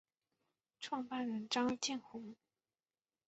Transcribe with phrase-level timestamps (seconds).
[0.79, 2.33] 创办人张建宏。